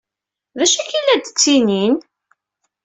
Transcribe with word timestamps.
D 0.57 0.59
acu 0.63 0.77
akka 0.81 0.95
ay 0.97 1.01
la 1.05 1.15
d-ttinin?! 1.17 1.95